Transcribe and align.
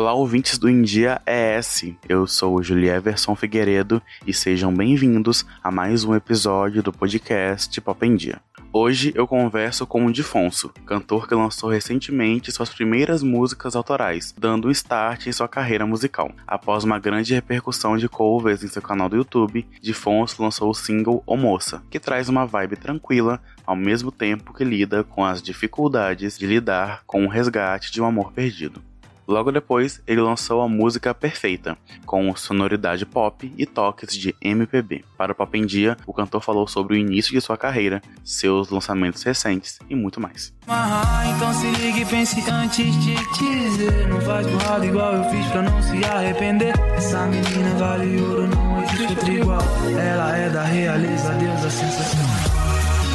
Olá, 0.00 0.14
ouvintes 0.14 0.56
do 0.56 0.66
India 0.66 1.20
ES. 1.26 1.92
Eu 2.08 2.26
sou 2.26 2.54
o 2.54 2.62
Julieverson 2.62 3.36
Figueiredo 3.36 4.00
e 4.26 4.32
sejam 4.32 4.72
bem-vindos 4.72 5.44
a 5.62 5.70
mais 5.70 6.04
um 6.04 6.14
episódio 6.14 6.82
do 6.82 6.90
podcast 6.90 7.78
Pop 7.82 8.06
em 8.06 8.16
Dia. 8.16 8.40
Hoje 8.72 9.12
eu 9.14 9.26
converso 9.26 9.86
com 9.86 10.06
o 10.06 10.10
Difonso, 10.10 10.72
cantor 10.86 11.28
que 11.28 11.34
lançou 11.34 11.68
recentemente 11.68 12.50
suas 12.50 12.70
primeiras 12.70 13.22
músicas 13.22 13.76
autorais, 13.76 14.34
dando 14.38 14.68
um 14.68 14.70
start 14.70 15.26
em 15.26 15.32
sua 15.32 15.46
carreira 15.46 15.86
musical. 15.86 16.32
Após 16.46 16.82
uma 16.82 16.98
grande 16.98 17.34
repercussão 17.34 17.98
de 17.98 18.08
covers 18.08 18.64
em 18.64 18.68
seu 18.68 18.80
canal 18.80 19.10
do 19.10 19.16
YouTube, 19.16 19.68
Difonso 19.82 20.42
lançou 20.42 20.70
o 20.70 20.74
single 20.74 21.22
O 21.26 21.36
Moça, 21.36 21.82
que 21.90 22.00
traz 22.00 22.30
uma 22.30 22.46
vibe 22.46 22.76
tranquila, 22.76 23.38
ao 23.66 23.76
mesmo 23.76 24.10
tempo 24.10 24.54
que 24.54 24.64
lida 24.64 25.04
com 25.04 25.22
as 25.22 25.42
dificuldades 25.42 26.38
de 26.38 26.46
lidar 26.46 27.02
com 27.06 27.26
o 27.26 27.28
resgate 27.28 27.92
de 27.92 28.00
um 28.00 28.06
amor 28.06 28.32
perdido. 28.32 28.80
Logo 29.30 29.52
depois, 29.52 30.02
ele 30.08 30.20
lançou 30.20 30.60
a 30.60 30.68
música 30.68 31.14
Perfeita, 31.14 31.78
com 32.04 32.34
sonoridade 32.34 33.06
pop 33.06 33.54
e 33.56 33.64
toques 33.64 34.12
de 34.12 34.34
MPB. 34.40 35.04
Para 35.16 35.30
o 35.30 35.34
Pop 35.36 35.56
em 35.56 35.64
Dia, 35.64 35.96
o 36.04 36.12
cantor 36.12 36.42
falou 36.42 36.66
sobre 36.66 36.94
o 36.94 36.96
início 36.96 37.32
de 37.32 37.40
sua 37.40 37.56
carreira, 37.56 38.02
seus 38.24 38.70
lançamentos 38.70 39.22
recentes 39.22 39.78
e 39.88 39.94
muito 39.94 40.20
mais. 40.20 40.52
Então 40.64 41.48
é 41.48 41.54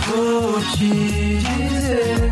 Vou 0.07 0.61
te 0.77 1.39
dizer 1.39 2.24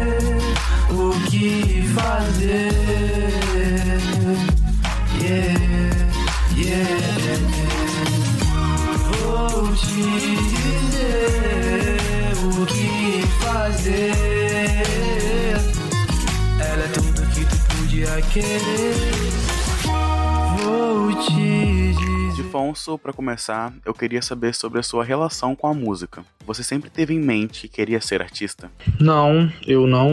querer 18.33 18.95
Vou 20.63 21.13
te 21.21 21.33
dizer 21.35 22.33
Difonso, 22.35 22.97
para 22.97 23.13
começar, 23.13 23.71
eu 23.85 23.93
queria 23.93 24.21
saber 24.21 24.55
sobre 24.55 24.79
a 24.79 24.83
sua 24.83 25.03
relação 25.03 25.55
com 25.55 25.67
a 25.67 25.73
música. 25.73 26.23
Você 26.45 26.63
sempre 26.63 26.89
teve 26.89 27.13
em 27.13 27.19
mente 27.19 27.67
que 27.67 27.75
queria 27.75 28.01
ser 28.01 28.21
artista? 28.21 28.71
Não, 28.99 29.51
eu 29.67 29.85
não 29.85 30.11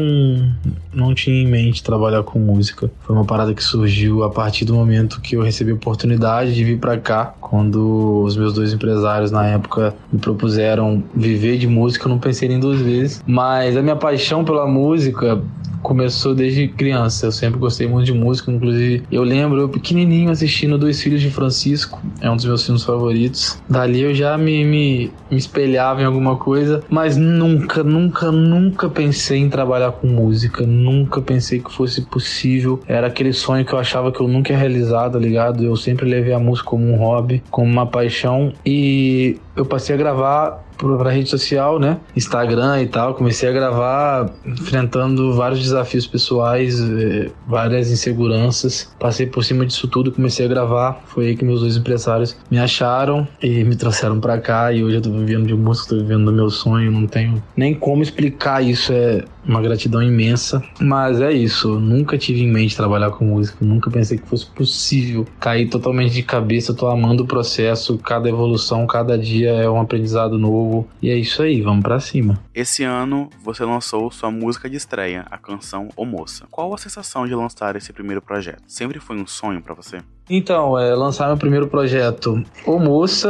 não 0.93 1.15
tinha 1.15 1.43
em 1.43 1.47
mente 1.47 1.83
trabalhar 1.83 2.23
com 2.23 2.39
música. 2.39 2.91
Foi 3.01 3.17
uma 3.17 3.25
parada 3.25 3.55
que 3.55 3.65
surgiu 3.65 4.23
a 4.23 4.29
partir 4.29 4.67
do 4.67 4.75
momento 4.75 5.21
que 5.21 5.37
eu 5.37 5.43
recebi 5.43 5.71
a 5.71 5.75
oportunidade 5.75 6.55
de 6.55 6.63
vir 6.63 6.79
para 6.79 6.99
cá, 6.99 7.35
quando 7.41 8.23
os 8.23 8.37
meus 8.37 8.53
dois 8.53 8.73
empresários 8.73 9.31
na 9.31 9.47
época 9.47 9.95
me 10.13 10.19
propuseram 10.19 11.03
viver 11.15 11.57
de 11.57 11.67
música, 11.67 12.05
eu 12.05 12.11
não 12.11 12.19
pensei 12.19 12.49
nem 12.49 12.61
duas 12.61 12.81
vezes. 12.81 13.23
Mas 13.27 13.77
a 13.77 13.83
minha 13.83 13.97
paixão 13.97 14.45
pela 14.45 14.67
música 14.67 15.43
começou 15.83 16.35
desde 16.35 16.69
criança. 16.69 17.27
Eu 17.27 17.33
sempre 17.33 17.59
gostei 17.59 17.87
muito 17.87 18.07
de 18.07 18.13
música, 18.13 18.51
inclusive 18.51 19.05
eu 19.11 19.23
lembro 19.23 19.61
eu 19.61 19.69
pequenininho 19.69 20.31
assistindo 20.31 20.79
Dois 20.79 21.01
Filhos 21.03 21.21
de 21.21 21.31
Francisco, 21.31 22.01
é 22.21 22.31
um 22.31 22.37
dos 22.37 22.45
meus 22.45 22.65
filmes 22.65 22.85
favoritos. 22.85 23.61
Dali 23.69 24.01
eu 24.01 24.15
já 24.15 24.37
me, 24.37 24.65
me, 24.65 25.13
me 25.31 25.37
espelhava 25.37 26.03
em 26.03 26.05
alguma 26.05 26.37
coisa, 26.37 26.83
mas 26.89 27.17
nunca, 27.17 27.83
nunca, 27.83 28.31
nunca 28.31 28.89
pensei 28.89 29.39
em 29.39 29.49
trabalhar 29.49 29.93
com 29.93 30.07
música, 30.07 30.67
nunca 30.67 31.21
pensei 31.21 31.61
que 31.61 31.73
fosse 31.73 32.03
possível. 32.03 32.81
Era 32.87 33.07
aquele 33.07 33.33
sonho 33.33 33.65
que 33.65 33.73
eu 33.73 33.79
achava 33.79 34.13
que 34.13 34.21
eu 34.21 34.29
nunca 34.29 34.53
ia 34.53 34.59
realizar, 34.59 35.11
tá 35.11 35.19
ligado? 35.19 35.65
Eu 35.65 35.77
sempre 35.77 36.09
levei 36.09 36.33
a 36.33 36.39
música 36.39 36.69
como 36.69 36.85
um 36.85 36.97
hobby, 36.97 37.43
como 37.51 37.71
uma 37.71 37.87
paixão 37.87 38.53
e 38.65 39.39
eu 39.61 39.67
passei 39.67 39.95
a 39.95 39.99
gravar 39.99 40.65
para 40.77 41.11
rede 41.11 41.29
social, 41.29 41.79
né? 41.79 41.99
Instagram 42.17 42.83
e 42.83 42.87
tal. 42.87 43.15
Comecei 43.15 43.49
a 43.49 43.53
gravar 43.53 44.31
enfrentando 44.47 45.35
vários 45.35 45.61
desafios 45.61 46.07
pessoais, 46.07 46.81
eh, 46.81 47.31
várias 47.47 47.91
inseguranças. 47.91 48.91
Passei 48.99 49.27
por 49.27 49.45
cima 49.45 49.67
disso 49.67 49.87
tudo, 49.89 50.11
comecei 50.11 50.47
a 50.47 50.49
gravar. 50.49 51.03
Foi 51.07 51.29
aí 51.29 51.37
que 51.37 51.45
meus 51.45 51.61
dois 51.61 51.77
empresários 51.77 52.37
me 52.51 52.59
acharam 52.59 53.27
e 53.43 53.63
me 53.65 53.77
trouxeram 53.77 54.19
para 54.21 54.39
cá. 54.39 54.73
E 54.73 54.83
hoje 54.83 54.97
eu 54.97 55.03
tô 55.03 55.11
vivendo 55.11 55.47
de 55.47 55.55
música, 55.55 55.91
tô 55.91 55.97
vivendo 55.97 56.25
do 56.27 56.33
meu 56.33 56.51
sonho. 56.51 56.91
Não 56.91 57.07
tenho 57.07 57.43
nem 57.57 57.75
como 57.75 58.03
explicar 58.03 58.63
isso. 58.63 58.93
É 58.93 59.25
uma 59.47 59.61
gratidão 59.61 60.03
imensa. 60.03 60.63
Mas 60.81 61.21
é 61.21 61.33
isso. 61.33 61.79
nunca 61.81 62.17
tive 62.17 62.43
em 62.43 62.51
mente 62.51 62.77
trabalhar 62.77 63.11
com 63.11 63.25
música. 63.25 63.59
Nunca 63.61 63.91
pensei 63.91 64.19
que 64.19 64.27
fosse 64.27 64.47
possível 64.47 65.27
cair 65.39 65.69
totalmente 65.69 66.13
de 66.13 66.23
cabeça. 66.23 66.73
Eu 66.73 66.77
tô 66.77 66.87
amando 66.87 67.25
o 67.25 67.27
processo. 67.27 67.99
Cada 67.99 68.29
evolução, 68.29 68.87
cada 68.87 69.19
dia 69.19 69.50
é 69.51 69.69
um 69.69 69.81
aprendizado 69.81 70.39
novo 70.39 70.61
novo. 70.61 70.89
E 71.01 71.11
é 71.11 71.17
isso 71.17 71.43
aí, 71.43 71.61
vamos 71.61 71.83
para 71.83 72.01
cima. 72.01 72.39
Esse 72.55 72.85
ano 72.85 73.29
você 73.43 73.65
lançou 73.65 74.11
sua 74.11 74.31
música 74.31 74.69
de 74.69 74.77
estreia, 74.77 75.25
a 75.31 75.39
canção 75.39 75.89
O 75.97 76.05
Moça. 76.05 76.47
Qual 76.51 76.75
a 76.75 76.79
sensação 76.79 77.27
de 77.27 77.35
lançar 77.35 77.77
esse 77.77 77.93
primeiro 77.93 78.21
projeto? 78.23 78.63
Sempre 78.67 79.01
foi 79.01 79.17
um 79.17 79.27
sonho 79.27 79.63
para 79.63 79.75
você? 79.75 79.99
Então, 80.33 80.79
é, 80.79 80.95
lançar 80.95 81.27
meu 81.27 81.37
primeiro 81.37 81.67
projeto. 81.67 82.41
O 82.65 82.79
Moça 82.79 83.29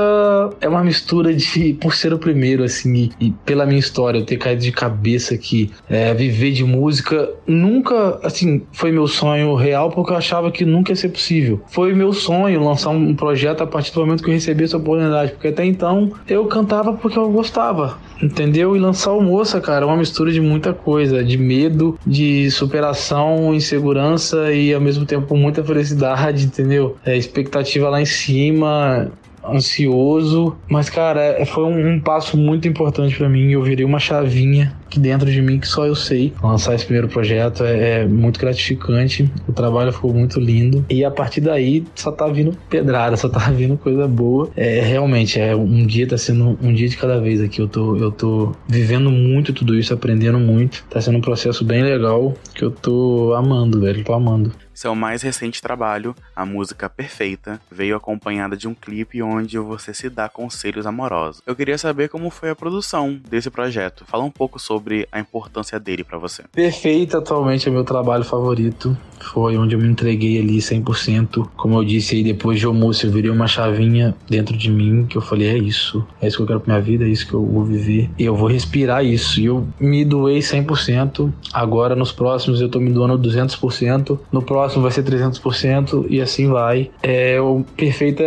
é 0.61 0.69
uma 0.69 0.84
mistura 0.84 1.33
de, 1.33 1.72
por 1.81 1.94
ser 1.94 2.12
o 2.12 2.19
primeiro, 2.19 2.62
assim, 2.62 3.11
e, 3.19 3.28
e 3.28 3.31
pela 3.31 3.65
minha 3.65 3.78
história, 3.78 4.19
eu 4.19 4.27
ter 4.27 4.37
caído 4.37 4.61
de 4.61 4.71
cabeça 4.71 5.34
aqui, 5.34 5.71
é, 5.89 6.12
viver 6.12 6.53
de 6.53 6.62
música, 6.62 7.31
nunca, 7.47 8.21
assim, 8.22 8.62
foi 8.71 8.93
meu 8.93 9.06
sonho 9.06 9.55
real, 9.55 9.91
porque 9.91 10.12
eu 10.12 10.16
achava 10.16 10.50
que 10.50 10.66
nunca 10.66 10.93
ia 10.93 10.97
ser 10.97 11.09
possível. 11.09 11.62
Foi 11.69 11.94
meu 11.94 12.12
sonho 12.12 12.62
lançar 12.62 12.91
um 12.91 13.15
projeto 13.15 13.62
a 13.62 13.66
partir 13.66 13.94
do 13.94 14.00
momento 14.00 14.22
que 14.22 14.28
eu 14.28 14.34
recebi 14.34 14.65
essa 14.65 14.77
oportunidade, 14.77 15.33
porque 15.33 15.49
até 15.49 15.65
então 15.65 16.12
eu 16.28 16.44
cantava 16.44 16.93
porque 16.93 17.19
eu 17.19 17.31
gostava, 17.31 17.99
entendeu? 18.22 18.77
E 18.77 18.78
lançar 18.78 19.12
o 19.12 19.22
Moça, 19.22 19.59
cara, 19.59 19.87
é 19.87 19.89
uma 19.89 19.97
mistura 19.97 20.31
de 20.31 20.41
muita 20.41 20.75
coisa, 20.75 21.25
de 21.25 21.39
medo, 21.39 21.99
de 22.06 22.50
superação, 22.50 23.55
insegurança 23.55 24.53
e 24.53 24.75
ao 24.75 24.81
mesmo 24.83 25.06
tempo 25.06 25.34
muita 25.34 25.65
felicidade, 25.65 26.44
entendeu? 26.50 26.90
É, 27.05 27.17
expectativa 27.17 27.89
lá 27.89 28.01
em 28.01 28.06
cima, 28.06 29.11
ansioso, 29.45 30.56
mas 30.69 30.91
cara, 30.91 31.21
é, 31.21 31.45
foi 31.45 31.65
um, 31.65 31.95
um 31.95 32.01
passo 32.01 32.37
muito 32.37 32.69
importante 32.69 33.17
para 33.17 33.28
mim. 33.28 33.51
Eu 33.51 33.62
virei 33.62 33.84
uma 33.84 33.99
chavinha 33.99 34.77
que 34.89 34.99
dentro 34.99 35.31
de 35.31 35.41
mim 35.41 35.59
que 35.59 35.69
só 35.69 35.87
eu 35.87 35.95
sei. 35.95 36.33
Lançar 36.43 36.75
esse 36.75 36.84
primeiro 36.84 37.09
projeto 37.09 37.65
é, 37.65 38.01
é, 38.01 38.06
muito 38.06 38.41
gratificante. 38.41 39.31
O 39.49 39.53
trabalho 39.53 39.93
ficou 39.93 40.12
muito 40.12 40.41
lindo 40.41 40.84
e 40.91 41.05
a 41.05 41.11
partir 41.11 41.41
daí 41.41 41.84
só 41.95 42.11
tá 42.11 42.27
vindo 42.27 42.56
pedrada, 42.69 43.17
só 43.17 43.28
tá 43.28 43.39
vindo 43.51 43.77
coisa 43.77 44.07
boa. 44.07 44.51
É 44.57 44.81
realmente 44.81 45.41
é 45.41 45.55
um 45.55 45.87
dia 45.87 46.07
tá 46.07 46.19
sendo 46.19 46.59
um 46.61 46.72
dia 46.72 46.89
de 46.89 46.97
cada 46.97 47.21
vez 47.21 47.41
aqui. 47.41 47.61
Eu 47.61 47.69
tô 47.69 47.97
eu 47.97 48.11
tô 48.11 48.53
vivendo 48.69 49.11
muito 49.11 49.53
tudo 49.53 49.78
isso, 49.78 49.95
aprendendo 49.95 50.39
muito. 50.39 50.84
Tá 50.91 51.01
sendo 51.01 51.19
um 51.19 51.22
processo 51.22 51.65
bem 51.65 51.83
legal 51.83 52.34
que 52.55 52.65
eu 52.65 52.71
tô 52.71 53.33
amando, 53.34 53.81
velho, 53.81 54.05
tô 54.05 54.12
amando. 54.12 54.53
Seu 54.80 54.94
mais 54.94 55.20
recente 55.20 55.60
trabalho, 55.60 56.16
a 56.34 56.46
música 56.46 56.88
Perfeita, 56.88 57.60
veio 57.70 57.94
acompanhada 57.94 58.56
de 58.56 58.66
um 58.66 58.72
clipe 58.72 59.22
onde 59.22 59.58
você 59.58 59.92
se 59.92 60.08
dá 60.08 60.26
conselhos 60.26 60.86
amorosos. 60.86 61.42
Eu 61.46 61.54
queria 61.54 61.76
saber 61.76 62.08
como 62.08 62.30
foi 62.30 62.48
a 62.48 62.56
produção 62.56 63.20
desse 63.28 63.50
projeto. 63.50 64.06
Fala 64.06 64.24
um 64.24 64.30
pouco 64.30 64.58
sobre 64.58 65.06
a 65.12 65.20
importância 65.20 65.78
dele 65.78 66.02
para 66.02 66.16
você. 66.16 66.44
Perfeita 66.50 67.18
atualmente 67.18 67.68
é 67.68 67.70
meu 67.70 67.84
trabalho 67.84 68.24
favorito. 68.24 68.96
Foi 69.20 69.54
onde 69.58 69.74
eu 69.74 69.78
me 69.78 69.86
entreguei 69.86 70.41
ali 70.41 70.56
100%. 70.56 71.50
Como 71.58 71.76
eu 71.76 71.84
disse 71.84 72.16
aí, 72.16 72.24
depois 72.24 72.58
de 72.58 72.64
almoço, 72.64 73.04
eu 73.04 73.12
virei 73.12 73.30
uma 73.30 73.47
chavinha 73.47 74.14
dentro 74.30 74.56
de 74.56 74.70
mim 74.70 75.04
que 75.04 75.18
eu 75.18 75.20
falei: 75.20 75.48
é 75.48 75.58
isso, 75.58 76.06
é 76.22 76.26
isso 76.26 76.38
que 76.38 76.42
eu 76.42 76.47
quero 76.47 76.60
pra 76.60 76.72
minha 76.72 76.82
vida, 76.82 77.04
é 77.04 77.08
isso 77.08 77.26
que 77.26 77.34
eu 77.34 77.44
vou 77.44 77.62
viver. 77.62 78.08
E 78.18 78.24
eu 78.24 78.34
vou 78.34 78.48
respirar 78.48 79.04
isso. 79.04 79.38
E 79.38 79.44
eu 79.44 79.68
me 79.78 80.06
doei 80.06 80.38
100%. 80.38 81.30
Agora, 81.52 81.94
nos 81.94 82.12
próximos, 82.12 82.62
eu 82.62 82.71
tô 82.71 82.80
me 82.80 82.91
doando 82.91 83.18
200%. 83.18 84.18
No 84.33 84.41
próximo, 84.41 84.70
próximo 84.71 84.83
vai 84.83 84.91
ser 84.93 85.03
300% 85.03 86.07
e 86.09 86.21
assim 86.21 86.49
vai. 86.49 86.91
É, 87.03 87.41
o 87.41 87.65
Perfeita 87.77 88.22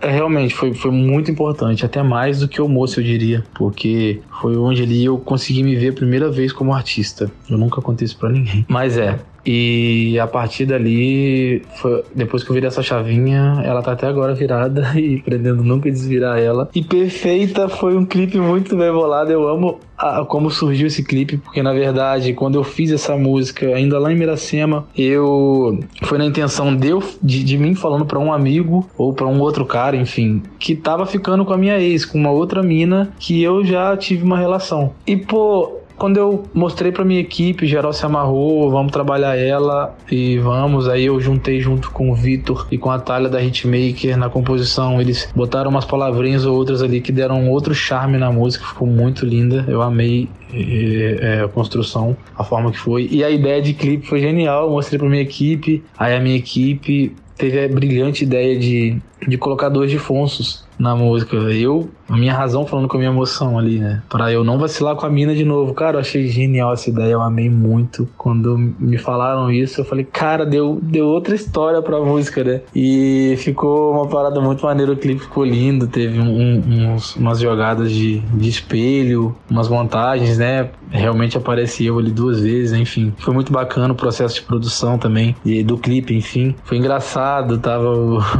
é, 0.00 0.10
realmente 0.10 0.54
foi, 0.54 0.72
foi 0.74 0.90
muito 0.90 1.30
importante, 1.30 1.84
até 1.84 2.02
mais 2.02 2.40
do 2.40 2.48
que 2.48 2.62
o 2.62 2.68
moço, 2.68 3.00
eu 3.00 3.04
diria, 3.04 3.44
porque 3.54 4.20
foi 4.40 4.56
onde 4.56 4.82
ali 4.82 5.04
eu 5.04 5.18
consegui 5.18 5.62
me 5.62 5.74
ver 5.74 5.88
a 5.90 5.92
primeira 5.92 6.30
vez 6.30 6.52
como 6.52 6.72
artista. 6.72 7.30
Eu 7.50 7.58
nunca 7.58 7.80
contei 7.80 8.04
isso 8.04 8.16
pra 8.16 8.30
ninguém. 8.30 8.64
Mas 8.68 8.96
é, 8.96 9.18
e 9.44 10.18
a 10.18 10.26
partir 10.26 10.66
dali, 10.66 11.62
foi, 11.76 12.04
depois 12.14 12.42
que 12.42 12.50
eu 12.50 12.54
virei 12.54 12.68
essa 12.68 12.82
chavinha, 12.82 13.62
ela 13.64 13.82
tá 13.82 13.92
até 13.92 14.06
agora 14.06 14.34
virada 14.34 14.92
e 14.98 15.20
pretendo 15.22 15.62
nunca 15.62 15.90
desvirar 15.90 16.38
ela. 16.38 16.68
E 16.74 16.82
Perfeita 16.82 17.68
foi 17.68 17.96
um 17.96 18.04
clipe 18.04 18.38
muito 18.38 18.76
bem 18.76 18.92
bolado. 18.92 19.30
Eu 19.32 19.48
amo 19.48 19.78
a, 19.96 20.24
como 20.24 20.50
surgiu 20.50 20.86
esse 20.86 21.02
clipe, 21.02 21.36
porque 21.36 21.62
na 21.62 21.72
verdade, 21.72 22.32
quando 22.32 22.56
eu 22.56 22.64
fiz 22.64 22.92
essa 22.92 23.16
música, 23.16 23.66
ainda 23.66 23.98
lá 23.98 24.12
em 24.12 24.16
Miracema, 24.16 24.86
eu. 24.96 25.80
Foi 26.02 26.18
na 26.18 26.24
intenção 26.24 26.74
de, 26.74 26.88
eu, 26.88 27.02
de, 27.22 27.42
de 27.42 27.58
mim 27.58 27.74
falando 27.74 28.06
para 28.06 28.18
um 28.18 28.32
amigo 28.32 28.88
ou 28.96 29.12
para 29.12 29.26
um 29.26 29.40
outro 29.40 29.64
cara, 29.64 29.96
enfim, 29.96 30.42
que 30.58 30.76
tava 30.76 31.06
ficando 31.06 31.44
com 31.44 31.52
a 31.52 31.58
minha 31.58 31.80
ex, 31.80 32.04
com 32.04 32.18
uma 32.18 32.30
outra 32.30 32.62
mina 32.62 33.10
que 33.18 33.42
eu 33.42 33.64
já 33.64 33.96
tive 33.96 34.22
uma 34.22 34.38
relação. 34.38 34.92
E 35.06 35.16
pô, 35.16 35.77
quando 35.98 36.16
eu 36.16 36.44
mostrei 36.54 36.92
pra 36.92 37.04
minha 37.04 37.20
equipe, 37.20 37.66
geral 37.66 37.92
se 37.92 38.06
amarrou, 38.06 38.70
vamos 38.70 38.92
trabalhar 38.92 39.36
ela 39.36 39.96
e 40.10 40.38
vamos. 40.38 40.88
Aí 40.88 41.04
eu 41.04 41.20
juntei 41.20 41.60
junto 41.60 41.90
com 41.90 42.10
o 42.10 42.14
Vitor 42.14 42.66
e 42.70 42.78
com 42.78 42.90
a 42.90 42.98
Thalia 42.98 43.28
da 43.28 43.42
Hitmaker 43.42 44.16
na 44.16 44.30
composição. 44.30 45.00
Eles 45.00 45.28
botaram 45.34 45.70
umas 45.70 45.84
palavrinhas 45.84 46.46
ou 46.46 46.56
outras 46.56 46.82
ali 46.82 47.00
que 47.00 47.10
deram 47.10 47.50
outro 47.50 47.74
charme 47.74 48.16
na 48.16 48.30
música, 48.30 48.64
ficou 48.64 48.86
muito 48.86 49.26
linda. 49.26 49.64
Eu 49.66 49.82
amei 49.82 50.28
é, 50.52 51.42
a 51.44 51.48
construção, 51.48 52.16
a 52.36 52.44
forma 52.44 52.70
que 52.70 52.78
foi. 52.78 53.08
E 53.10 53.24
a 53.24 53.30
ideia 53.30 53.60
de 53.60 53.74
clipe 53.74 54.06
foi 54.06 54.20
genial. 54.20 54.66
Eu 54.66 54.70
mostrei 54.70 54.98
pra 54.98 55.08
minha 55.08 55.22
equipe. 55.22 55.82
Aí 55.98 56.14
a 56.14 56.20
minha 56.20 56.36
equipe 56.36 57.14
teve 57.36 57.64
a 57.64 57.68
brilhante 57.68 58.22
ideia 58.24 58.58
de, 58.58 58.96
de 59.26 59.36
colocar 59.36 59.68
dois 59.68 59.90
difonsos 59.90 60.67
na 60.78 60.94
música. 60.94 61.36
Eu, 61.36 61.88
a 62.08 62.16
minha 62.16 62.34
razão 62.34 62.66
falando 62.66 62.88
com 62.88 62.96
a 62.96 63.00
minha 63.00 63.10
emoção 63.10 63.58
ali, 63.58 63.78
né? 63.78 64.02
Pra 64.08 64.32
eu 64.32 64.44
não 64.44 64.58
vacilar 64.58 64.96
com 64.96 65.04
a 65.04 65.10
mina 65.10 65.34
de 65.34 65.44
novo. 65.44 65.74
Cara, 65.74 65.96
eu 65.96 66.00
achei 66.00 66.28
genial 66.28 66.72
essa 66.72 66.88
ideia, 66.88 67.12
eu 67.12 67.22
amei 67.22 67.50
muito. 67.50 68.08
Quando 68.16 68.56
me 68.56 68.96
falaram 68.96 69.50
isso, 69.50 69.80
eu 69.80 69.84
falei, 69.84 70.04
cara, 70.04 70.46
deu, 70.46 70.78
deu 70.82 71.06
outra 71.06 71.34
história 71.34 71.82
pra 71.82 72.00
música, 72.00 72.44
né? 72.44 72.60
E 72.74 73.34
ficou 73.38 73.92
uma 73.92 74.06
parada 74.06 74.40
muito 74.40 74.64
maneira, 74.64 74.92
o 74.92 74.96
clipe 74.96 75.22
ficou 75.22 75.44
lindo, 75.44 75.86
teve 75.86 76.20
um, 76.20 76.94
uns, 76.94 77.16
umas 77.16 77.40
jogadas 77.40 77.90
de, 77.90 78.20
de 78.20 78.48
espelho, 78.48 79.34
umas 79.50 79.68
montagens, 79.68 80.38
né? 80.38 80.70
Realmente 80.90 81.36
apareci 81.36 81.84
eu 81.84 81.98
ali 81.98 82.10
duas 82.10 82.40
vezes, 82.40 82.78
enfim. 82.78 83.12
Foi 83.18 83.34
muito 83.34 83.52
bacana 83.52 83.92
o 83.92 83.96
processo 83.96 84.36
de 84.36 84.42
produção 84.42 84.96
também, 84.96 85.36
e 85.44 85.62
do 85.62 85.76
clipe, 85.76 86.14
enfim. 86.14 86.54
Foi 86.64 86.78
engraçado, 86.78 87.58
tava. 87.58 87.88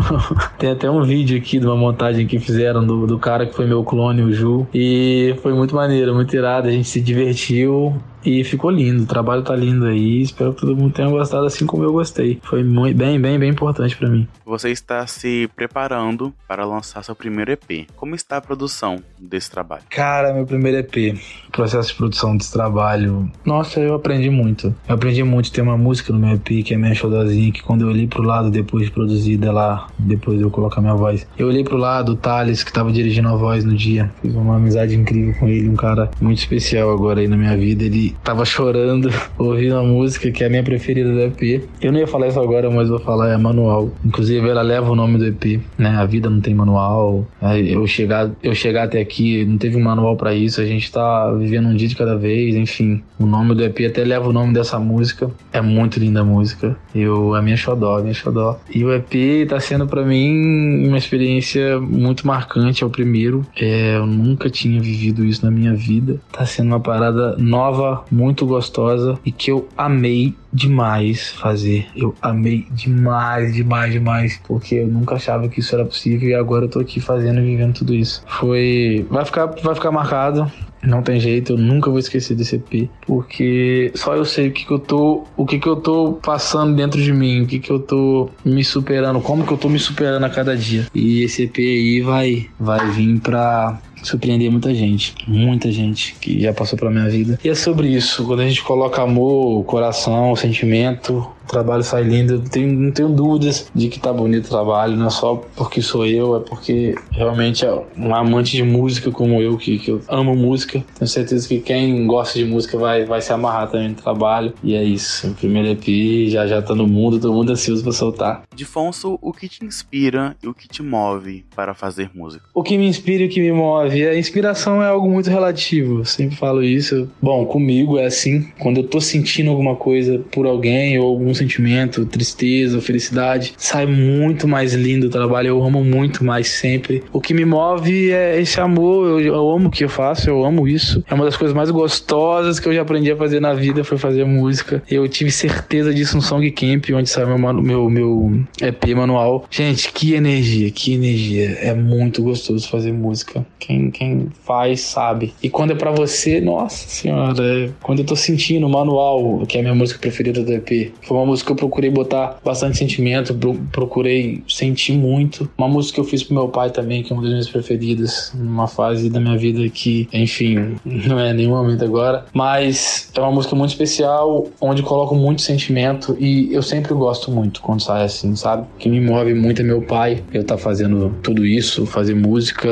Tem 0.58 0.70
até 0.70 0.90
um 0.90 1.02
vídeo 1.02 1.36
aqui 1.36 1.58
de 1.58 1.66
uma 1.66 1.76
montagem 1.76 2.26
que 2.28 2.38
fizeram 2.38 2.86
do, 2.86 3.06
do 3.06 3.18
cara 3.18 3.46
que 3.46 3.54
foi 3.54 3.66
meu 3.66 3.82
clone, 3.82 4.22
o 4.22 4.32
Ju. 4.32 4.66
E 4.72 5.34
foi 5.42 5.52
muito 5.52 5.74
maneiro, 5.74 6.14
muito 6.14 6.36
irado. 6.36 6.68
A 6.68 6.70
gente 6.70 6.88
se 6.88 7.00
divertiu. 7.00 7.96
E 8.24 8.42
ficou 8.44 8.70
lindo, 8.70 9.04
o 9.04 9.06
trabalho 9.06 9.42
tá 9.42 9.54
lindo 9.54 9.86
aí. 9.86 10.22
Espero 10.22 10.52
que 10.52 10.60
todo 10.60 10.76
mundo 10.76 10.92
tenha 10.92 11.08
gostado 11.08 11.46
assim 11.46 11.66
como 11.66 11.84
eu 11.84 11.92
gostei. 11.92 12.40
Foi 12.42 12.62
muito, 12.64 12.96
bem, 12.96 13.20
bem, 13.20 13.38
bem 13.38 13.50
importante 13.50 13.96
para 13.96 14.08
mim. 14.08 14.26
Você 14.44 14.70
está 14.70 15.06
se 15.06 15.48
preparando 15.54 16.32
para 16.46 16.64
lançar 16.64 17.02
seu 17.04 17.14
primeiro 17.14 17.52
EP. 17.52 17.86
Como 17.96 18.14
está 18.14 18.38
a 18.38 18.40
produção 18.40 18.96
desse 19.18 19.50
trabalho? 19.50 19.82
Cara, 19.90 20.32
meu 20.32 20.46
primeiro 20.46 20.78
EP, 20.78 21.18
processo 21.52 21.90
de 21.90 21.94
produção 21.94 22.36
desse 22.36 22.52
trabalho. 22.52 23.30
Nossa, 23.44 23.80
eu 23.80 23.94
aprendi 23.94 24.30
muito. 24.30 24.74
Eu 24.88 24.94
aprendi 24.94 25.22
muito. 25.22 25.52
Tem 25.52 25.62
uma 25.62 25.76
música 25.76 26.12
no 26.12 26.18
meu 26.18 26.34
EP 26.34 26.64
que 26.64 26.74
é 26.74 26.76
minha 26.76 26.94
xodozinha, 26.94 27.52
que 27.52 27.62
quando 27.62 27.82
eu 27.82 27.88
olhei 27.88 28.06
pro 28.06 28.22
lado 28.22 28.50
depois 28.50 28.86
de 28.86 28.90
produzida 28.90 29.52
lá, 29.52 29.88
depois 29.98 30.38
de 30.38 30.44
eu 30.44 30.50
colocar 30.50 30.80
minha 30.80 30.94
voz, 30.94 31.26
eu 31.38 31.46
olhei 31.46 31.62
pro 31.62 31.76
lado, 31.76 32.12
o 32.12 32.16
Thales, 32.16 32.64
que 32.64 32.72
tava 32.72 32.92
dirigindo 32.92 33.28
a 33.28 33.36
voz 33.36 33.64
no 33.64 33.74
dia. 33.74 34.10
Fiz 34.22 34.34
uma 34.34 34.56
amizade 34.56 34.94
incrível 34.94 35.34
com 35.38 35.48
ele, 35.48 35.68
um 35.68 35.76
cara 35.76 36.10
muito 36.20 36.38
especial 36.38 36.90
agora 36.90 37.20
aí 37.20 37.28
na 37.28 37.36
minha 37.36 37.56
vida. 37.56 37.84
Ele 37.84 38.07
tava 38.22 38.44
chorando 38.44 39.10
ouvindo 39.38 39.76
a 39.76 39.82
música 39.82 40.30
que 40.30 40.42
é 40.42 40.46
a 40.46 40.50
minha 40.50 40.62
preferida 40.62 41.10
do 41.10 41.20
EP. 41.20 41.68
Eu 41.80 41.92
não 41.92 41.98
ia 41.98 42.06
falar 42.06 42.28
isso 42.28 42.40
agora, 42.40 42.70
mas 42.70 42.88
vou 42.88 42.98
falar, 42.98 43.32
é 43.32 43.36
manual. 43.36 43.90
Inclusive 44.04 44.48
ela 44.48 44.62
leva 44.62 44.90
o 44.90 44.96
nome 44.96 45.18
do 45.18 45.26
EP, 45.26 45.60
né? 45.76 45.90
A 45.90 46.04
vida 46.04 46.28
não 46.28 46.40
tem 46.40 46.54
manual. 46.54 47.26
Eu 47.64 47.86
chegar, 47.86 48.30
eu 48.42 48.54
chegar 48.54 48.84
até 48.84 49.00
aqui, 49.00 49.44
não 49.44 49.58
teve 49.58 49.76
um 49.76 49.82
manual 49.82 50.16
para 50.16 50.34
isso. 50.34 50.60
A 50.60 50.64
gente 50.64 50.90
tá 50.90 51.32
vivendo 51.32 51.68
um 51.68 51.74
dia 51.74 51.88
de 51.88 51.96
cada 51.96 52.16
vez, 52.16 52.54
enfim. 52.56 53.02
O 53.18 53.26
nome 53.26 53.54
do 53.54 53.64
EP 53.64 53.80
até 53.88 54.04
leva 54.04 54.28
o 54.28 54.32
nome 54.32 54.52
dessa 54.52 54.78
música. 54.78 55.30
É 55.52 55.60
muito 55.60 55.98
linda 55.98 56.20
a 56.20 56.24
música. 56.24 56.76
Eu, 56.94 57.34
a 57.34 57.42
minha 57.42 57.56
xodó, 57.56 57.98
a 57.98 58.02
minha 58.02 58.14
xodó. 58.14 58.58
E 58.72 58.84
o 58.84 58.92
EP 58.92 59.48
tá 59.48 59.60
sendo 59.60 59.86
para 59.86 60.04
mim 60.04 60.86
uma 60.86 60.98
experiência 60.98 61.80
muito 61.80 62.26
marcante, 62.26 62.82
é 62.82 62.86
o 62.86 62.90
primeiro. 62.90 63.46
É, 63.56 63.96
eu 63.96 64.06
nunca 64.06 64.50
tinha 64.50 64.80
vivido 64.80 65.24
isso 65.24 65.44
na 65.44 65.50
minha 65.50 65.74
vida. 65.74 66.20
Tá 66.32 66.46
sendo 66.46 66.68
uma 66.68 66.80
parada 66.80 67.36
nova 67.38 67.97
muito 68.10 68.46
gostosa 68.46 69.18
e 69.24 69.32
que 69.32 69.50
eu 69.50 69.68
amei 69.76 70.34
demais 70.52 71.30
fazer. 71.30 71.86
Eu 71.94 72.14
amei 72.20 72.66
demais, 72.70 73.54
demais, 73.54 73.92
demais, 73.92 74.40
porque 74.46 74.76
eu 74.76 74.86
nunca 74.86 75.16
achava 75.16 75.48
que 75.48 75.60
isso 75.60 75.74
era 75.74 75.84
possível 75.84 76.28
e 76.28 76.34
agora 76.34 76.64
eu 76.64 76.68
tô 76.68 76.80
aqui 76.80 77.00
fazendo 77.00 77.40
e 77.40 77.44
vivendo 77.44 77.74
tudo 77.74 77.94
isso. 77.94 78.22
Foi, 78.26 79.06
vai 79.10 79.24
ficar, 79.24 79.46
vai 79.46 79.74
ficar 79.74 79.90
marcado. 79.90 80.50
Não 80.82 81.02
tem 81.02 81.18
jeito, 81.18 81.54
eu 81.54 81.56
nunca 81.58 81.90
vou 81.90 81.98
esquecer 81.98 82.36
desse 82.36 82.54
EP, 82.54 82.88
porque 83.04 83.90
só 83.96 84.14
eu 84.14 84.24
sei 84.24 84.48
o 84.48 84.52
que, 84.52 84.64
que 84.64 84.70
eu 84.70 84.78
tô, 84.78 85.24
o 85.36 85.44
que, 85.44 85.58
que 85.58 85.68
eu 85.68 85.74
tô 85.74 86.12
passando 86.22 86.76
dentro 86.76 87.02
de 87.02 87.12
mim, 87.12 87.42
o 87.42 87.46
que, 87.46 87.58
que 87.58 87.70
eu 87.70 87.80
tô 87.80 88.30
me 88.44 88.62
superando, 88.62 89.20
como 89.20 89.44
que 89.44 89.52
eu 89.52 89.58
tô 89.58 89.68
me 89.68 89.78
superando 89.78 90.22
a 90.22 90.30
cada 90.30 90.56
dia. 90.56 90.86
E 90.94 91.22
esse 91.22 91.42
EP 91.42 91.58
aí 91.58 92.00
vai, 92.00 92.46
vai 92.60 92.90
vir 92.92 93.18
pra 93.18 93.80
surpreender 94.02 94.50
muita 94.50 94.74
gente, 94.74 95.14
muita 95.26 95.70
gente 95.70 96.14
que 96.20 96.40
já 96.40 96.52
passou 96.52 96.78
pela 96.78 96.90
minha 96.90 97.08
vida. 97.08 97.38
E 97.42 97.48
é 97.48 97.54
sobre 97.54 97.88
isso, 97.88 98.24
quando 98.24 98.40
a 98.40 98.48
gente 98.48 98.62
coloca 98.62 99.02
amor, 99.02 99.64
coração, 99.64 100.34
sentimento, 100.36 101.26
o 101.48 101.50
trabalho 101.50 101.82
sai 101.82 102.02
lindo. 102.02 102.34
Eu 102.34 102.40
tenho, 102.40 102.72
não 102.72 102.92
tenho 102.92 103.08
dúvidas 103.08 103.70
de 103.74 103.88
que 103.88 103.98
tá 103.98 104.12
bonito 104.12 104.46
o 104.46 104.50
trabalho, 104.50 104.96
não 104.96 105.06
é 105.06 105.10
só 105.10 105.36
porque 105.56 105.80
sou 105.80 106.06
eu, 106.06 106.36
é 106.36 106.40
porque 106.40 106.94
realmente 107.10 107.64
é 107.64 107.82
um 107.96 108.14
amante 108.14 108.54
de 108.54 108.62
música 108.62 109.10
como 109.10 109.40
eu, 109.40 109.56
que, 109.56 109.78
que 109.78 109.90
eu 109.90 110.00
amo 110.08 110.36
música. 110.36 110.84
Tenho 110.98 111.08
certeza 111.08 111.48
que 111.48 111.60
quem 111.60 112.06
gosta 112.06 112.38
de 112.38 112.44
música 112.44 112.76
vai, 112.76 113.04
vai 113.04 113.22
se 113.22 113.32
amarrar 113.32 113.70
também 113.70 113.88
no 113.88 113.94
trabalho. 113.94 114.52
E 114.62 114.74
é 114.74 114.84
isso. 114.84 115.28
O 115.28 115.34
primeiro 115.34 115.68
EP 115.68 116.28
já 116.28 116.46
já 116.46 116.60
tá 116.60 116.74
no 116.74 116.86
mundo, 116.86 117.18
todo 117.18 117.32
mundo 117.32 117.52
ansioso 117.52 117.82
pra 117.82 117.92
soltar. 117.92 118.42
Difonso, 118.54 119.18
o 119.22 119.32
que 119.32 119.48
te 119.48 119.64
inspira 119.64 120.36
e 120.42 120.48
o 120.48 120.54
que 120.54 120.68
te 120.68 120.82
move 120.82 121.44
para 121.56 121.74
fazer 121.74 122.10
música? 122.14 122.44
O 122.52 122.62
que 122.62 122.76
me 122.76 122.86
inspira 122.86 123.22
e 123.22 123.26
o 123.26 123.30
que 123.30 123.40
me 123.40 123.52
move? 123.52 124.06
A 124.06 124.18
inspiração 124.18 124.82
é 124.82 124.88
algo 124.88 125.08
muito 125.10 125.30
relativo. 125.30 126.00
Eu 126.00 126.04
sempre 126.04 126.36
falo 126.36 126.62
isso. 126.62 127.08
Bom, 127.22 127.46
comigo 127.46 127.98
é 127.98 128.06
assim. 128.06 128.48
Quando 128.58 128.78
eu 128.78 128.84
tô 128.84 129.00
sentindo 129.00 129.50
alguma 129.50 129.76
coisa 129.76 130.18
por 130.30 130.46
alguém 130.46 130.98
ou 130.98 131.08
algum 131.08 131.32
sentimento, 131.38 132.04
tristeza, 132.06 132.80
felicidade, 132.80 133.54
sai 133.56 133.86
muito 133.86 134.46
mais 134.46 134.74
lindo 134.74 135.06
o 135.06 135.10
trabalho. 135.10 135.48
Eu 135.48 135.62
amo 135.62 135.84
muito 135.84 136.24
mais 136.24 136.48
sempre. 136.48 137.02
O 137.12 137.20
que 137.20 137.32
me 137.32 137.44
move 137.44 138.10
é 138.10 138.40
esse 138.40 138.60
amor. 138.60 139.06
Eu, 139.06 139.20
eu 139.20 139.50
amo 139.50 139.68
o 139.68 139.70
que 139.70 139.84
eu 139.84 139.88
faço, 139.88 140.28
eu 140.28 140.44
amo 140.44 140.66
isso. 140.66 141.02
É 141.08 141.14
uma 141.14 141.24
das 141.24 141.36
coisas 141.36 141.54
mais 141.54 141.70
gostosas 141.70 142.58
que 142.58 142.68
eu 142.68 142.72
já 142.72 142.82
aprendi 142.82 143.10
a 143.10 143.16
fazer 143.16 143.40
na 143.40 143.54
vida 143.54 143.84
foi 143.84 143.98
fazer 143.98 144.24
música. 144.24 144.82
Eu 144.90 145.08
tive 145.08 145.30
certeza 145.30 145.92
disso 145.92 146.16
no 146.16 146.22
Song 146.22 146.48
Camp, 146.50 146.84
onde 146.92 147.08
saiu 147.08 147.38
meu, 147.38 147.52
meu, 147.54 147.90
meu 147.90 148.44
EP 148.60 148.94
manual. 148.94 149.46
Gente, 149.50 149.92
que 149.92 150.14
energia, 150.14 150.70
que 150.70 150.94
energia. 150.94 151.58
É 151.60 151.74
muito 151.74 152.22
gostoso 152.22 152.68
fazer 152.68 152.92
música. 152.92 153.44
Quem, 153.58 153.90
quem 153.90 154.28
faz 154.44 154.80
sabe. 154.80 155.34
E 155.42 155.48
quando 155.48 155.72
é 155.72 155.74
para 155.74 155.90
você, 155.90 156.40
nossa 156.40 156.88
senhora, 156.88 157.42
é, 157.42 157.70
quando 157.82 158.00
eu 158.00 158.06
tô 158.06 158.16
sentindo 158.16 158.66
o 158.66 158.70
manual, 158.70 159.44
que 159.46 159.56
é 159.56 159.60
a 159.60 159.62
minha 159.62 159.74
música 159.74 159.98
preferida 160.00 160.42
do 160.42 160.52
EP, 160.52 160.92
foi 161.02 161.16
uma 161.16 161.26
música 161.28 161.46
que 161.46 161.52
eu 161.52 161.56
procurei 161.56 161.90
botar 161.90 162.38
bastante 162.44 162.78
sentimento, 162.78 163.34
procurei 163.70 164.42
sentir 164.48 164.92
muito. 164.92 165.48
Uma 165.56 165.68
música 165.68 165.96
que 165.96 166.00
eu 166.00 166.04
fiz 166.04 166.22
pro 166.22 166.34
meu 166.34 166.48
pai 166.48 166.70
também, 166.70 167.02
que 167.02 167.12
é 167.12 167.16
uma 167.16 167.22
das 167.22 167.30
minhas 167.30 167.48
preferidas, 167.48 168.32
numa 168.34 168.66
fase 168.66 169.10
da 169.10 169.20
minha 169.20 169.36
vida 169.36 169.68
que, 169.68 170.08
enfim, 170.12 170.76
não 170.84 171.18
é 171.18 171.32
nenhum 171.32 171.50
momento 171.50 171.84
agora, 171.84 172.26
mas 172.32 173.10
é 173.14 173.20
uma 173.20 173.32
música 173.32 173.54
muito 173.54 173.70
especial, 173.70 174.46
onde 174.60 174.82
coloco 174.82 175.14
muito 175.14 175.42
sentimento 175.42 176.16
e 176.18 176.52
eu 176.52 176.62
sempre 176.62 176.94
gosto 176.94 177.30
muito 177.30 177.60
quando 177.60 177.82
sai 177.82 178.04
assim, 178.04 178.34
sabe? 178.34 178.62
O 178.76 178.78
que 178.78 178.88
me 178.88 179.00
move 179.00 179.34
muito 179.34 179.60
é 179.60 179.64
meu 179.64 179.82
pai, 179.82 180.22
eu 180.32 180.44
tá 180.44 180.56
fazendo 180.56 181.14
tudo 181.22 181.44
isso, 181.44 181.84
fazer 181.86 182.14
música, 182.14 182.68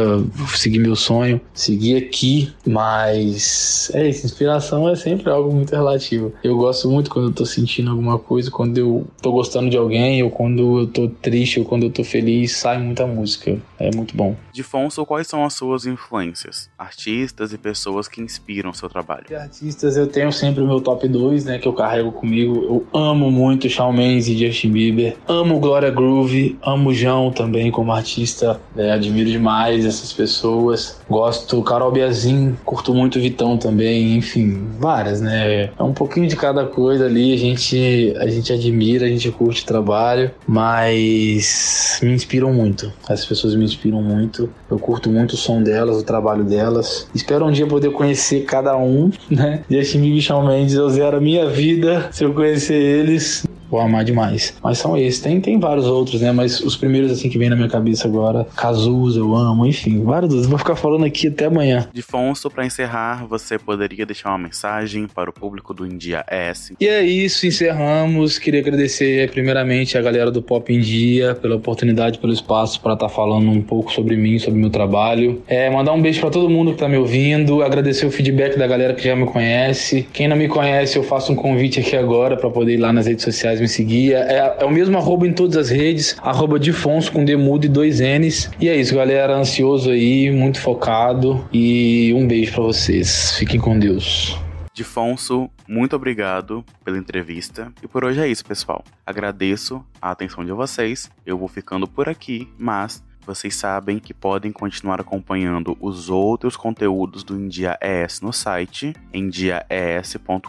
seguir 0.54 0.78
meu 0.78 0.96
sonho, 0.96 1.40
seguir 1.52 1.96
aqui, 1.96 2.50
mas 2.66 3.90
é 3.94 4.08
isso, 4.08 4.25
inspiração 4.25 4.88
é 4.88 4.96
sempre 4.96 5.30
algo 5.30 5.52
muito 5.52 5.70
relativo. 5.70 6.32
Eu 6.42 6.56
gosto 6.56 6.88
muito 6.90 7.10
quando 7.10 7.28
eu 7.28 7.32
tô 7.32 7.44
sentindo 7.44 7.90
alguma 7.90 8.18
coisa 8.18 8.46
coisa, 8.47 8.50
quando 8.50 8.79
eu 8.79 9.07
tô 9.21 9.33
gostando 9.33 9.69
de 9.71 9.76
alguém, 9.76 10.23
ou 10.23 10.31
quando 10.31 10.81
eu 10.81 10.87
tô 10.87 11.09
triste, 11.09 11.61
ou 11.61 11.67
quando 11.67 11.85
eu 11.85 11.91
tô 11.91 12.05
feliz, 12.05 12.57
sai 12.57 12.79
muita 12.79 13.07
música. 13.07 13.59
É 13.79 13.95
muito 13.95 14.17
bom. 14.17 14.35
Difonso, 14.53 15.05
quais 15.05 15.26
são 15.26 15.45
as 15.45 15.55
suas 15.55 15.87
influências? 15.87 16.71
Artistas 16.79 17.53
e 17.53 17.59
pessoas 17.59 18.09
que 18.09 18.21
inspiram 18.21 18.71
o 18.71 18.75
seu 18.75 18.88
trabalho? 18.88 19.25
De 19.29 19.35
artistas, 19.35 19.97
eu 19.97 20.07
tenho 20.07 20.33
sempre 20.33 20.62
o 20.62 20.67
meu 20.67 20.81
top 20.81 21.07
2, 21.07 21.45
né, 21.45 21.59
que 21.59 21.69
eu 21.69 21.73
carrego 21.73 22.12
comigo. 22.12 22.55
Eu 22.93 22.99
amo 22.99 23.31
muito 23.31 23.69
Shawn 23.69 23.93
Mendes 23.93 24.29
e 24.29 24.37
Justin 24.37 24.71
Bieber. 24.71 25.17
Amo 25.29 25.59
Gloria 25.59 25.91
Groove, 25.91 26.59
amo 26.62 26.93
João 26.93 27.31
também 27.31 27.71
como 27.71 27.93
artista. 27.93 28.61
É, 28.76 28.93
admiro 28.93 29.29
demais 29.29 29.85
essas 29.85 30.12
pessoas. 30.12 31.00
Gosto 31.09 31.62
Carol 31.62 31.93
Biazin, 31.93 32.57
curto 32.65 32.95
muito 32.95 33.21
Vitão 33.21 33.57
também, 33.57 34.17
enfim, 34.17 34.67
várias, 34.79 35.21
né? 35.21 35.71
É 35.79 35.83
um 35.83 35.93
pouquinho 35.93 36.26
de 36.26 36.37
cada 36.37 36.65
coisa 36.67 37.07
ali, 37.07 37.33
a 37.33 37.37
gente, 37.37 38.15
a 38.19 38.26
gente 38.26 38.36
admira, 38.52 39.07
a 39.07 39.09
gente 39.09 39.31
curte 39.31 39.62
o 39.62 39.66
trabalho, 39.66 40.31
mas 40.47 42.00
me 42.02 42.12
inspiram 42.12 42.52
muito. 42.52 42.93
As 43.09 43.25
pessoas 43.25 43.55
me 43.55 43.64
inspiram 43.64 44.02
muito. 44.02 44.50
Eu 44.71 44.78
curto 44.78 45.11
muito 45.11 45.33
o 45.33 45.37
som 45.37 45.62
delas, 45.62 45.97
o 45.97 46.02
trabalho 46.02 46.45
delas. 46.45 47.09
Espero 47.14 47.47
um 47.47 47.52
dia 47.52 47.66
poder 47.66 47.90
conhecer 47.90 48.45
cada 48.45 48.76
um, 48.76 49.11
né? 49.31 49.62
E 49.71 49.76
Shawn 50.21 50.47
Mendes, 50.47 50.75
eu 50.75 50.88
zero 50.90 51.16
a 51.16 51.21
minha 51.21 51.49
vida 51.49 52.09
se 52.11 52.25
eu 52.25 52.33
conhecer 52.33 52.75
eles 52.75 53.46
vou 53.70 53.80
amar 53.80 54.04
demais. 54.04 54.56
Mas 54.62 54.78
são 54.78 54.96
esses. 54.96 55.20
Tem, 55.20 55.40
tem 55.40 55.58
vários 55.58 55.87
outros, 55.87 56.20
né? 56.20 56.32
Mas 56.32 56.61
os 56.61 56.76
primeiros, 56.76 57.11
assim, 57.11 57.28
que 57.28 57.38
vem 57.38 57.50
na 57.50 57.56
minha 57.56 57.68
cabeça 57.68 58.06
agora, 58.06 58.46
Cazuza, 58.56 59.18
eu 59.18 59.35
amo, 59.35 59.66
enfim, 59.66 60.02
vários 60.02 60.32
outros. 60.32 60.49
Vou 60.49 60.58
ficar 60.58 60.76
falando 60.76 61.04
aqui 61.04 61.28
até 61.28 61.46
amanhã. 61.46 61.88
Difonso, 61.92 62.50
para 62.50 62.64
encerrar, 62.64 63.26
você 63.26 63.58
poderia 63.58 64.06
deixar 64.06 64.30
uma 64.30 64.38
mensagem 64.38 65.06
para 65.06 65.30
o 65.30 65.32
público 65.32 65.73
do 65.73 65.87
India 65.87 66.25
S? 66.28 66.75
E 66.80 66.87
é 66.87 67.02
isso, 67.04 67.46
encerramos. 67.46 68.38
Queria 68.38 68.61
agradecer 68.61 69.30
primeiramente 69.30 69.96
a 69.99 70.02
galera 70.02 70.30
do 70.30 70.42
Pop 70.42 70.73
em 70.73 70.80
Dia 70.80 71.35
pela 71.35 71.56
oportunidade, 71.56 72.18
pelo 72.18 72.32
espaço 72.32 72.80
para 72.80 72.94
estar 72.94 73.08
tá 73.08 73.12
falando 73.12 73.50
um 73.50 73.62
pouco 73.62 73.92
sobre 73.92 74.16
mim, 74.16 74.38
sobre 74.38 74.61
meu 74.61 74.70
trabalho. 74.70 75.42
É, 75.46 75.70
mandar 75.70 75.92
um 75.92 76.00
beijo 76.00 76.20
para 76.20 76.30
todo 76.30 76.49
mundo 76.49 76.73
que 76.73 76.78
tá 76.78 76.88
me 76.88 76.96
ouvindo, 76.96 77.62
agradecer 77.62 78.06
o 78.06 78.11
feedback 78.11 78.58
da 78.58 78.66
galera 78.66 78.94
que 78.94 79.04
já 79.04 79.16
me 79.16 79.26
conhece. 79.26 80.06
Quem 80.12 80.28
não 80.28 80.37
me 80.37 80.49
conhece, 80.49 80.96
eu 80.96 81.02
faço 81.02 81.32
um 81.32 81.37
convite 81.37 81.80
aqui 81.80 81.96
agora 81.96 82.37
para 82.37 82.50
poder 82.50 82.75
ir 82.75 82.78
lá 82.78 82.92
nas 82.92 83.06
redes 83.06 83.25
sociais 83.25 83.55
me 83.60 83.68
seguir. 83.68 84.14
É, 84.14 84.56
é 84.60 84.64
o 84.64 84.70
mesmo 84.70 84.96
arroba 84.96 85.26
em 85.26 85.32
todas 85.32 85.56
as 85.56 85.70
redes, 85.70 86.16
arroba 86.20 86.58
Difonso 86.58 87.12
com 87.12 87.25
Demudo 87.25 87.66
e 87.66 87.68
dois 87.68 88.00
N's. 88.00 88.50
E 88.60 88.68
é 88.68 88.76
isso, 88.76 88.94
galera. 88.94 89.36
Ansioso 89.36 89.90
aí, 89.90 90.30
muito 90.30 90.60
focado. 90.60 91.46
E 91.52 92.12
um 92.14 92.26
beijo 92.26 92.52
para 92.52 92.62
vocês. 92.62 93.36
Fiquem 93.38 93.60
com 93.60 93.78
Deus. 93.78 94.38
Difonso, 94.76 95.48
muito 95.66 95.96
obrigado 95.96 96.62
pela 96.84 96.98
entrevista. 96.98 97.72
E 97.82 97.88
por 97.88 98.04
hoje 98.04 98.20
é 98.20 98.28
isso, 98.28 98.44
pessoal. 98.44 98.84
Agradeço 99.06 99.82
a 100.02 100.10
atenção 100.10 100.44
de 100.44 100.52
vocês. 100.52 101.10
Eu 101.25 101.38
vou 101.38 101.48
ficando 101.48 101.88
por 101.88 102.10
aqui, 102.10 102.46
mas 102.58 103.02
vocês 103.26 103.56
sabem 103.56 103.99
que 103.99 104.14
podem 104.14 104.52
continuar 104.52 105.00
acompanhando 105.00 105.76
os 105.80 106.09
outros 106.09 106.56
conteúdos 106.56 107.25
do 107.25 107.37
India 107.37 107.78
ES 107.80 108.21
no 108.21 108.33
site 108.33 108.95
endiaes.com.br 109.12 110.47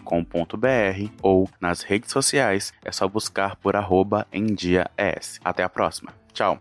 ou 1.21 1.49
nas 1.59 1.81
redes 1.81 2.11
sociais 2.11 2.73
é 2.83 2.91
só 2.91 3.07
buscar 3.07 3.55
por 3.55 3.75
arroba 3.75 4.27
EndiaES. 4.31 5.39
Até 5.43 5.63
a 5.63 5.69
próxima. 5.69 6.13
Tchau! 6.33 6.59